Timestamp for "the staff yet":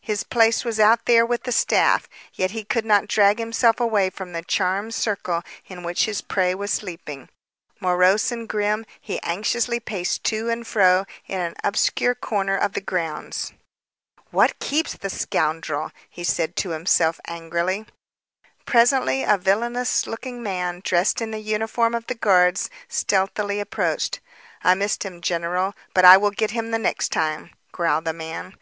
1.44-2.50